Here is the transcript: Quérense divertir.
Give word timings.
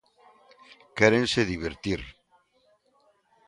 Quérense 0.97 1.41
divertir. 1.51 1.99